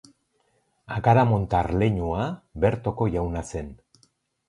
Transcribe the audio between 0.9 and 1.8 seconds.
Agaramontar